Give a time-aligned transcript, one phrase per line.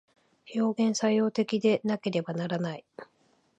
[0.55, 2.83] 表現作用的でなければならない。